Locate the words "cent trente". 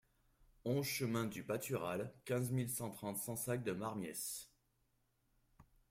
2.71-3.17